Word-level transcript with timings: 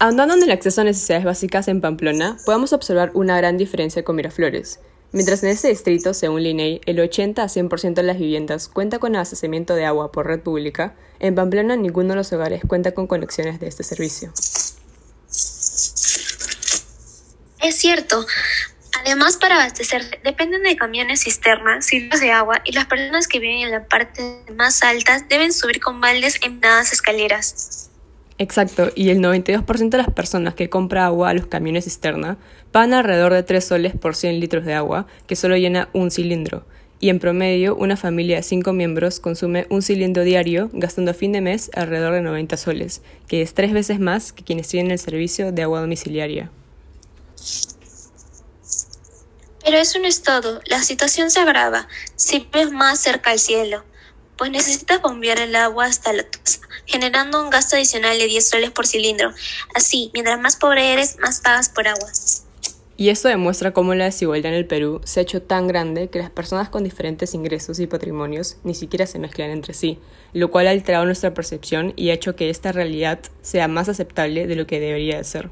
Ahondando 0.00 0.34
en 0.34 0.44
el 0.44 0.52
acceso 0.52 0.80
a 0.80 0.84
necesidades 0.84 1.24
básicas 1.24 1.66
en 1.66 1.80
Pamplona, 1.80 2.36
podemos 2.46 2.72
observar 2.72 3.10
una 3.14 3.36
gran 3.36 3.58
diferencia 3.58 4.04
con 4.04 4.14
Miraflores. 4.14 4.78
Mientras 5.10 5.42
en 5.42 5.48
este 5.48 5.68
distrito, 5.68 6.14
según 6.14 6.44
Liney, 6.44 6.80
el 6.86 7.00
80 7.00 7.42
a 7.42 7.46
100% 7.46 7.94
de 7.94 8.02
las 8.04 8.16
viviendas 8.16 8.68
cuenta 8.68 9.00
con 9.00 9.16
abastecimiento 9.16 9.74
de 9.74 9.86
agua 9.86 10.12
por 10.12 10.28
red 10.28 10.38
pública, 10.38 10.94
en 11.18 11.34
Pamplona 11.34 11.74
ninguno 11.74 12.10
de 12.10 12.14
los 12.14 12.32
hogares 12.32 12.62
cuenta 12.64 12.92
con 12.92 13.08
conexiones 13.08 13.58
de 13.58 13.66
este 13.66 13.82
servicio. 13.82 14.32
Es 17.60 17.74
cierto. 17.76 18.24
Además, 19.00 19.36
para 19.36 19.56
abastecer 19.56 20.20
dependen 20.22 20.62
de 20.62 20.76
camiones 20.76 21.24
cisterna, 21.24 21.82
cilindros 21.82 22.20
de 22.20 22.30
agua 22.30 22.60
y 22.64 22.70
las 22.70 22.86
personas 22.86 23.26
que 23.26 23.40
viven 23.40 23.62
en 23.62 23.72
la 23.72 23.84
parte 23.86 24.44
más 24.54 24.84
altas 24.84 25.28
deben 25.28 25.52
subir 25.52 25.80
con 25.80 26.00
baldes 26.00 26.38
en 26.42 26.60
nadas 26.60 26.92
escaleras. 26.92 27.87
Exacto, 28.40 28.92
y 28.94 29.10
el 29.10 29.18
92% 29.18 29.88
de 29.88 29.98
las 29.98 30.12
personas 30.12 30.54
que 30.54 30.70
compra 30.70 31.06
agua 31.06 31.30
a 31.30 31.34
los 31.34 31.46
camiones 31.46 31.84
cisterna 31.84 32.38
pagan 32.70 32.94
alrededor 32.94 33.32
de 33.32 33.42
3 33.42 33.64
soles 33.64 33.96
por 33.96 34.14
100 34.14 34.38
litros 34.38 34.64
de 34.64 34.74
agua, 34.74 35.08
que 35.26 35.34
solo 35.34 35.56
llena 35.56 35.88
un 35.92 36.12
cilindro. 36.12 36.64
Y 37.00 37.10
en 37.10 37.18
promedio, 37.18 37.74
una 37.74 37.96
familia 37.96 38.36
de 38.36 38.44
5 38.44 38.72
miembros 38.72 39.18
consume 39.18 39.66
un 39.70 39.82
cilindro 39.82 40.22
diario, 40.22 40.70
gastando 40.72 41.10
a 41.10 41.14
fin 41.14 41.32
de 41.32 41.40
mes 41.40 41.68
alrededor 41.74 42.14
de 42.14 42.22
90 42.22 42.56
soles, 42.56 43.02
que 43.26 43.42
es 43.42 43.54
tres 43.54 43.72
veces 43.72 43.98
más 43.98 44.32
que 44.32 44.44
quienes 44.44 44.68
tienen 44.68 44.92
el 44.92 44.98
servicio 45.00 45.50
de 45.50 45.62
agua 45.62 45.80
domiciliaria. 45.80 46.50
Pero 49.64 49.78
eso 49.78 49.98
no 49.98 50.06
es 50.06 50.22
todo, 50.22 50.60
la 50.66 50.82
situación 50.82 51.30
se 51.30 51.40
agrava 51.40 51.88
si 52.14 52.48
ves 52.52 52.70
más 52.70 53.00
cerca 53.00 53.32
al 53.32 53.40
cielo 53.40 53.84
pues 54.38 54.50
necesitas 54.50 55.02
bombear 55.02 55.38
el 55.40 55.54
agua 55.56 55.86
hasta 55.86 56.12
la 56.12 56.22
taza, 56.22 56.60
generando 56.86 57.42
un 57.42 57.50
gasto 57.50 57.76
adicional 57.76 58.18
de 58.18 58.26
10 58.26 58.48
soles 58.48 58.70
por 58.70 58.86
cilindro. 58.86 59.32
Así, 59.74 60.10
mientras 60.14 60.40
más 60.40 60.56
pobre 60.56 60.92
eres, 60.92 61.18
más 61.18 61.40
pagas 61.40 61.68
por 61.68 61.88
agua. 61.88 62.08
Y 62.96 63.10
esto 63.10 63.28
demuestra 63.28 63.72
cómo 63.72 63.94
la 63.94 64.06
desigualdad 64.06 64.52
en 64.52 64.58
el 64.58 64.66
Perú 64.66 65.00
se 65.04 65.20
ha 65.20 65.22
hecho 65.22 65.40
tan 65.40 65.68
grande 65.68 66.08
que 66.08 66.18
las 66.18 66.30
personas 66.30 66.68
con 66.68 66.82
diferentes 66.82 67.32
ingresos 67.32 67.78
y 67.78 67.86
patrimonios 67.86 68.56
ni 68.64 68.74
siquiera 68.74 69.06
se 69.06 69.20
mezclan 69.20 69.50
entre 69.50 69.72
sí, 69.72 70.00
lo 70.32 70.50
cual 70.50 70.66
ha 70.66 70.70
alterado 70.70 71.04
nuestra 71.04 71.32
percepción 71.32 71.92
y 71.94 72.10
ha 72.10 72.14
hecho 72.14 72.34
que 72.34 72.50
esta 72.50 72.72
realidad 72.72 73.20
sea 73.40 73.68
más 73.68 73.88
aceptable 73.88 74.48
de 74.48 74.56
lo 74.56 74.66
que 74.66 74.80
debería 74.80 75.18
de 75.18 75.24
ser. 75.24 75.50